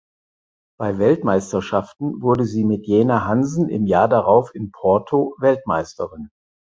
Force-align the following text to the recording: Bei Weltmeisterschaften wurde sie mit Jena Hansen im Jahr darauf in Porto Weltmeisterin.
Bei 0.79 0.97
Weltmeisterschaften 0.97 2.23
wurde 2.23 2.43
sie 2.45 2.63
mit 2.63 2.87
Jena 2.87 3.25
Hansen 3.27 3.69
im 3.69 3.85
Jahr 3.85 4.09
darauf 4.09 4.49
in 4.55 4.71
Porto 4.71 5.35
Weltmeisterin. 5.37 6.31